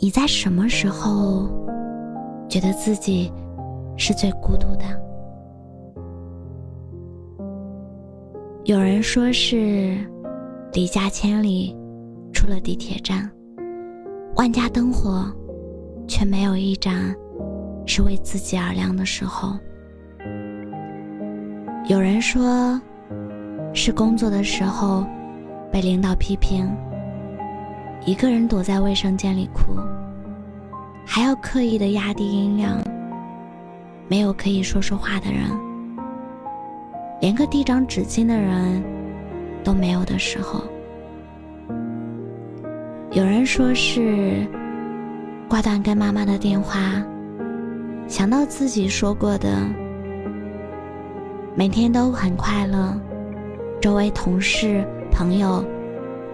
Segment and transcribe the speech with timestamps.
[0.00, 1.50] 你在什么时候
[2.48, 3.32] 觉得自己
[3.96, 4.84] 是最孤独的？
[8.62, 9.98] 有人说是
[10.72, 11.76] 离家千里，
[12.32, 13.28] 出了地铁站，
[14.36, 15.24] 万家灯火，
[16.06, 17.12] 却没有一盏
[17.84, 19.58] 是为自己而亮的时候。
[21.88, 22.80] 有人说
[23.74, 25.04] 是工作的时候
[25.72, 26.70] 被领导批评。
[28.04, 29.76] 一个人躲在卫生间里哭，
[31.04, 32.78] 还要刻意的压低音量。
[34.08, 35.42] 没有可以说说话的人，
[37.20, 38.82] 连个递张纸巾的人
[39.62, 40.62] 都没有的时候。
[43.10, 44.46] 有人说是
[45.48, 46.80] 挂断跟妈妈的电话，
[48.06, 49.58] 想到自己说过的，
[51.54, 52.98] 每天都很快乐，
[53.80, 55.62] 周围同事朋友。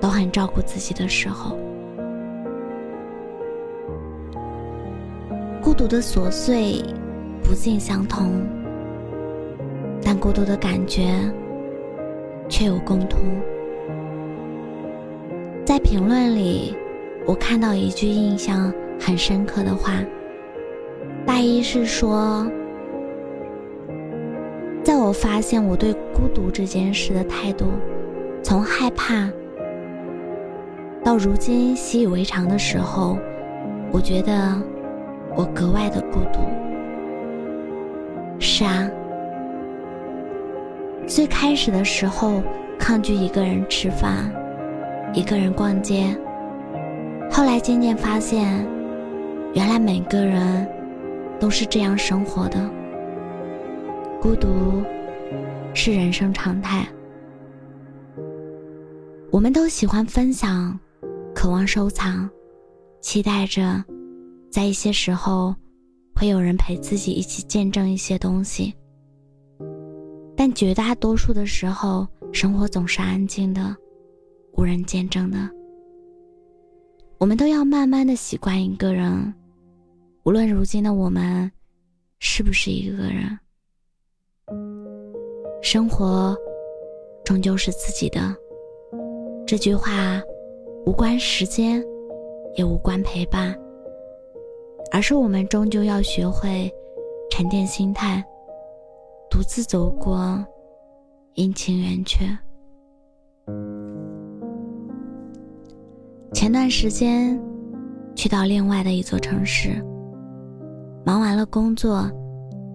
[0.00, 1.58] 都很照顾自己的时候，
[5.62, 6.82] 孤独的琐碎
[7.42, 8.32] 不尽相同，
[10.02, 11.30] 但孤独的感觉
[12.48, 13.20] 却有共通。
[15.64, 16.74] 在评论里，
[17.26, 19.92] 我看到一句印象很深刻的话，
[21.26, 22.44] 大意是说，
[24.82, 27.66] 在我发现我对孤独这件事的态度，
[28.42, 29.30] 从害怕。
[31.10, 33.18] 到如今习以为常的时候，
[33.90, 34.56] 我觉得
[35.34, 36.38] 我格外的孤独。
[38.38, 38.88] 是啊，
[41.08, 42.40] 最开始的时候
[42.78, 44.32] 抗拒一个人吃饭，
[45.12, 46.16] 一个人逛街，
[47.28, 48.64] 后来渐渐发现，
[49.52, 50.64] 原来每个人
[51.40, 52.70] 都是这样生活的。
[54.22, 54.48] 孤独
[55.74, 56.86] 是人生常态，
[59.32, 60.78] 我们都喜欢分享。
[61.40, 62.28] 渴望收藏，
[63.00, 63.82] 期待着，
[64.52, 65.54] 在一些时候，
[66.14, 68.74] 会有人陪自己一起见证一些东西。
[70.36, 73.74] 但绝大多数的时候，生活总是安静的，
[74.52, 75.38] 无人见证的。
[77.16, 79.32] 我们都要慢慢的习惯一个人，
[80.24, 81.50] 无论如今的我们，
[82.18, 83.38] 是不是一个人。
[85.62, 86.36] 生活，
[87.24, 88.36] 终究是自己的。
[89.46, 90.20] 这句话。
[90.86, 91.82] 无关时间，
[92.56, 93.54] 也无关陪伴，
[94.90, 96.72] 而是我们终究要学会
[97.30, 98.24] 沉淀心态，
[99.30, 100.44] 独自走过
[101.34, 102.24] 阴晴圆缺。
[106.32, 107.38] 前段时间
[108.14, 109.84] 去到另外的一座城市，
[111.04, 112.10] 忙完了工作，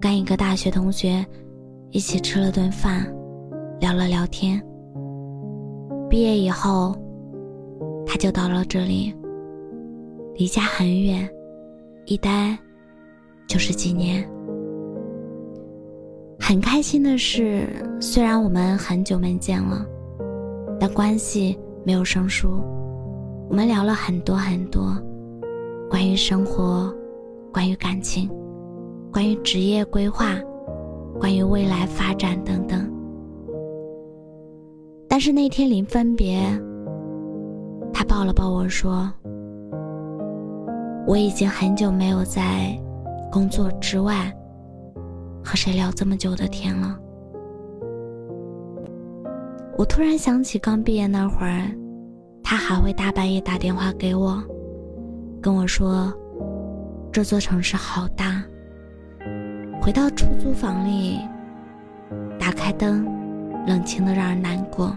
[0.00, 1.24] 跟一个大学同学
[1.90, 3.06] 一起吃了顿饭，
[3.78, 4.60] 聊了聊天。
[6.08, 6.96] 毕业以后。
[8.12, 9.14] 他就到了这里，
[10.34, 11.30] 离家很远，
[12.06, 12.58] 一待
[13.46, 14.28] 就是几年。
[16.36, 17.68] 很开心的是，
[18.00, 19.86] 虽然我们很久没见了，
[20.80, 22.60] 但关系没有生疏。
[23.48, 24.92] 我们聊了很多很多，
[25.88, 26.92] 关于生活，
[27.52, 28.28] 关于感情，
[29.12, 30.34] 关于职业规划，
[31.20, 32.92] 关于未来发展等等。
[35.06, 36.42] 但是那天临分别。
[38.00, 39.12] 他抱了抱我说
[41.06, 42.74] ：“我已经很久没有在
[43.30, 44.34] 工作之外
[45.44, 46.98] 和谁聊这么久的天了。”
[49.76, 51.70] 我突然想起刚毕业那会儿，
[52.42, 54.42] 他还会大半夜打电话给我，
[55.42, 56.10] 跟我说
[57.12, 58.42] ：“这座城市好大。”
[59.78, 61.18] 回到出租房里，
[62.38, 63.04] 打开灯，
[63.66, 64.90] 冷清的让人难过，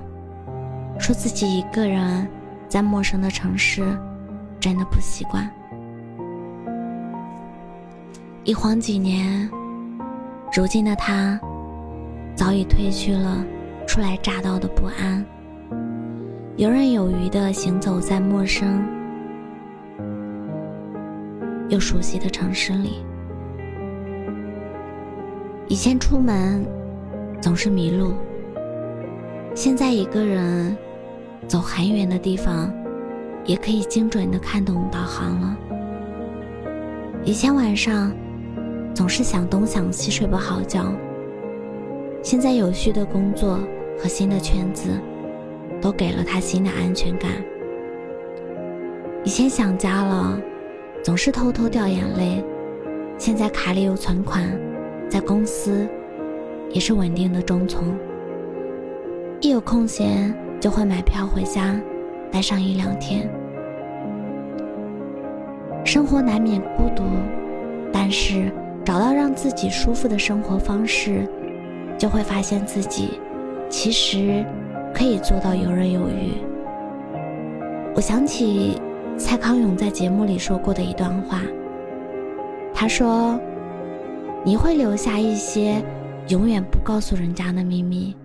[0.97, 2.25] 说自己一个人。
[2.73, 3.83] 在陌生的城市，
[4.59, 5.47] 真的不习惯。
[8.43, 9.47] 一晃几年，
[10.51, 11.39] 如今的他，
[12.33, 13.45] 早已褪去了
[13.85, 15.23] 初来乍到的不安，
[16.55, 18.83] 游刃有余的行走在陌生
[21.69, 23.05] 又熟悉的城市里。
[25.67, 26.65] 以前出门
[27.39, 28.15] 总是迷路，
[29.53, 30.75] 现在一个人。
[31.47, 32.73] 走很远的地方，
[33.45, 35.57] 也可以精准的看懂导航了。
[37.23, 38.11] 以前晚上
[38.93, 40.93] 总是想东想西，睡不好觉。
[42.21, 43.59] 现在有序的工作
[43.97, 44.89] 和新的圈子，
[45.81, 47.31] 都给了他新的安全感。
[49.23, 50.37] 以前想家了，
[51.03, 52.43] 总是偷偷掉眼泪。
[53.17, 54.49] 现在卡里有存款，
[55.09, 55.87] 在公司
[56.71, 57.97] 也是稳定的中层。
[59.39, 61.75] 一有空闲就会买票回家，
[62.31, 63.29] 待上一两天。
[65.83, 67.03] 生活难免孤独，
[67.91, 68.49] 但是
[68.85, 71.27] 找到让自己舒服的生活方式。
[71.97, 73.19] 就会发现自己
[73.69, 74.43] 其实
[74.93, 76.31] 可以做到游刃有余。
[77.93, 78.81] 我想起
[79.17, 81.41] 蔡康永在节目里说过的一段话，
[82.73, 83.37] 他说
[84.45, 85.83] ：“你会留下一些
[86.29, 88.15] 永远不告诉人家的秘密，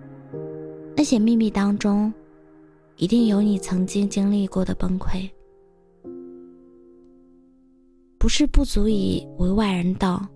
[0.95, 2.11] 那些秘密当中，
[2.99, 5.25] 一定有你曾经经历过的崩溃，
[8.17, 10.27] 不是不足以为外人道，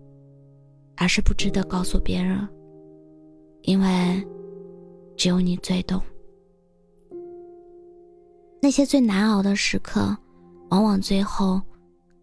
[0.95, 2.47] 而是不值得告诉别人。”
[3.63, 4.25] 因为
[5.17, 6.01] 只有你最懂，
[8.61, 10.15] 那些最难熬的时刻，
[10.69, 11.61] 往往最后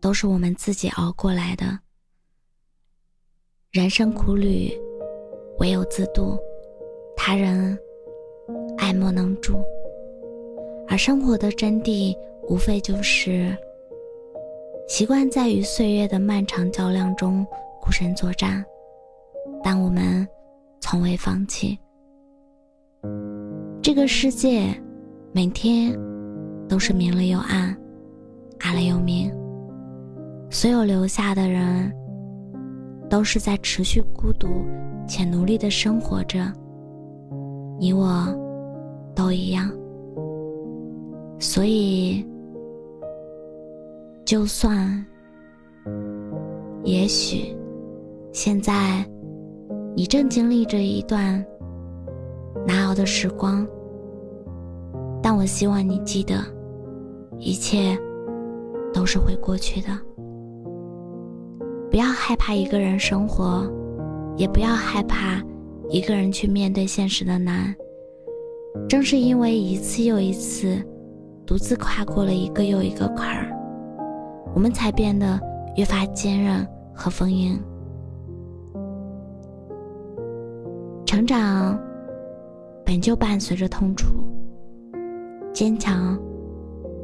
[0.00, 1.78] 都是我们自己熬过来的。
[3.72, 4.72] 人生苦旅，
[5.58, 6.38] 唯有自渡，
[7.14, 7.78] 他人
[8.78, 9.62] 爱莫能助。
[10.90, 12.14] 而生活的真谛，
[12.48, 13.56] 无非就是
[14.88, 17.46] 习惯在与岁月的漫长较量中
[17.80, 18.62] 孤身作战，
[19.64, 20.28] 但我们。
[20.82, 21.78] 从未放弃。
[23.82, 24.74] 这个世界，
[25.30, 25.94] 每天
[26.66, 27.76] 都是明了又暗，
[28.60, 29.30] 暗了又明。
[30.48, 31.92] 所有留下的人，
[33.10, 34.48] 都是在持续孤独
[35.06, 36.50] 且努力的生活着。
[37.78, 38.26] 你我
[39.14, 39.70] 都一样。
[41.40, 42.24] 所以，
[44.24, 45.04] 就算，
[46.84, 47.56] 也许，
[48.32, 49.04] 现在。
[49.96, 51.44] 你正经历着一段
[52.64, 53.66] 难熬的时光，
[55.20, 56.36] 但我希望你记得，
[57.38, 57.98] 一切
[58.94, 59.88] 都是会过去的。
[61.90, 63.68] 不要害怕一个人生活，
[64.36, 65.42] 也不要害怕
[65.88, 67.74] 一个人去面对现实的难。
[68.88, 70.80] 正是因为一次又一次
[71.50, 73.50] 独自跨过了一个又一个坎儿，
[74.54, 75.40] 我们才变得
[75.74, 76.64] 越发坚韧
[76.94, 77.60] 和丰盈。
[81.04, 81.76] 成长
[82.86, 84.06] 本就伴随着痛楚，
[85.52, 86.16] 坚强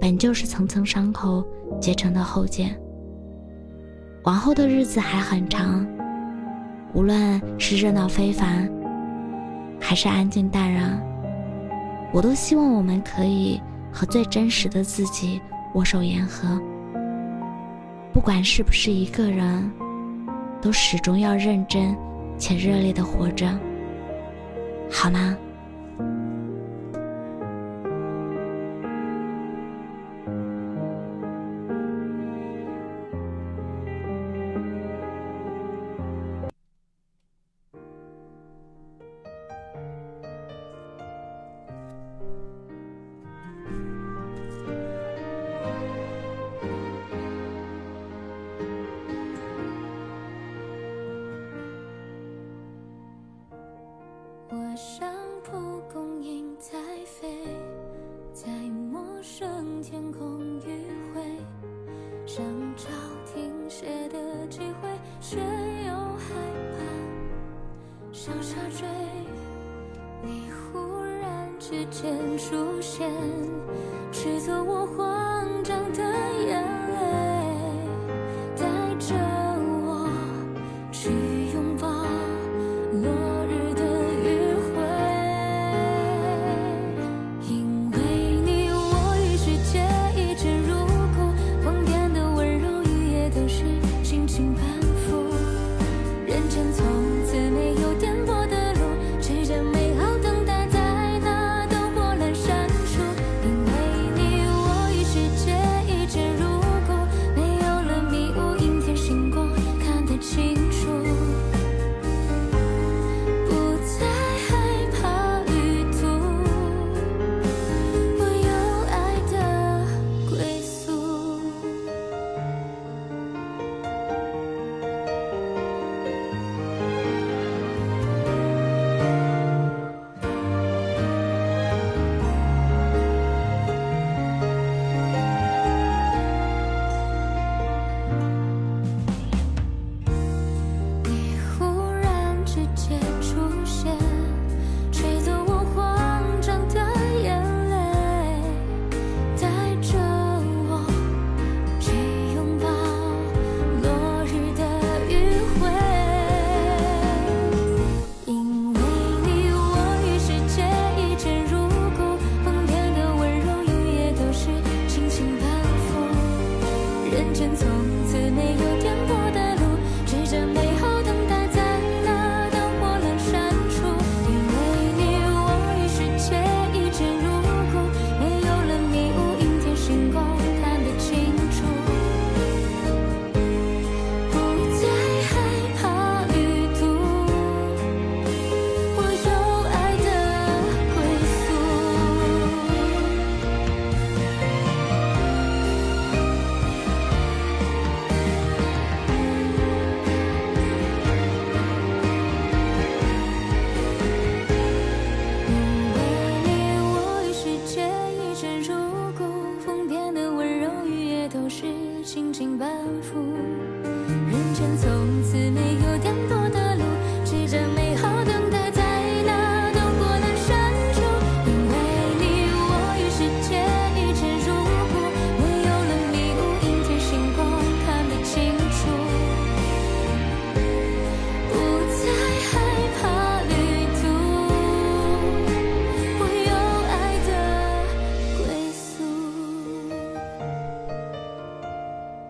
[0.00, 1.44] 本就是层层伤口
[1.80, 2.70] 结成的厚茧。
[4.26, 5.84] 往后的日子还很长，
[6.94, 8.70] 无论是热闹非凡，
[9.80, 11.04] 还是安静淡然，
[12.12, 13.60] 我都希望我们可以
[13.96, 15.40] 和最真实的自己
[15.72, 16.60] 握手言和。
[18.12, 19.72] 不管是不是一个人，
[20.60, 21.96] 都始终要认真
[22.36, 23.48] 且热烈的活着。
[24.90, 25.34] 好吗？
[59.82, 60.66] 天空迂
[61.14, 61.20] 回，
[62.24, 62.44] 想
[62.76, 62.88] 找
[63.32, 64.88] 停歇的机会，
[65.20, 66.34] 却又害
[66.72, 66.78] 怕
[68.12, 68.86] 向下坠。
[70.22, 73.12] 你忽然之间出现，
[74.10, 74.86] 吹走我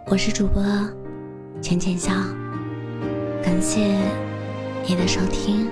[0.08, 0.62] 我是主播
[1.60, 2.12] 浅浅笑，
[3.42, 3.98] 感谢
[4.86, 5.68] 你的收听。